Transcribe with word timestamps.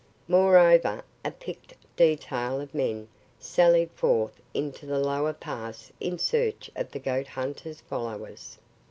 Moreover, 0.27 1.03
a 1.23 1.29
picked 1.29 1.75
detail 1.95 2.59
of 2.59 2.73
men 2.73 3.07
sallied 3.37 3.91
forth 3.91 4.41
into 4.51 4.87
the 4.87 4.97
lower 4.97 5.31
pass 5.31 5.91
in 5.99 6.17
search 6.17 6.71
of 6.75 6.89
the 6.89 6.97
goat 6.97 7.27
hunter's 7.27 7.81
followers. 7.81 8.57